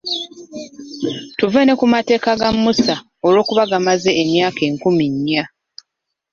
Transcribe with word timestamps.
Tuve 1.37 1.61
ne 1.65 1.73
ku 1.79 1.85
mateeka 1.93 2.29
ga 2.39 2.49
Musa 2.61 2.95
olw'okuba 3.25 3.63
gamaze 3.71 4.11
emyaka 4.21 4.61
enkumi 4.69 5.05
nya? 5.25 5.43